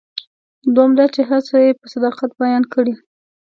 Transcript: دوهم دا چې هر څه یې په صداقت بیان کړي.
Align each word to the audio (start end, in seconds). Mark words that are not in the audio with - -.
دوهم 0.73 0.91
دا 0.99 1.05
چې 1.15 1.21
هر 1.29 1.41
څه 1.47 1.55
یې 1.63 1.71
په 1.79 1.85
صداقت 1.93 2.31
بیان 2.41 2.63
کړي. 2.73 2.93